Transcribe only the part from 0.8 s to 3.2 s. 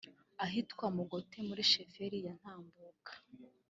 Mugote muri sheferi ya Ntambuka